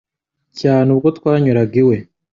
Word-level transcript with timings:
cyane 0.59 0.87
ubwo 0.95 1.09
twanyuraga 1.17 1.75
iwe 1.81 1.97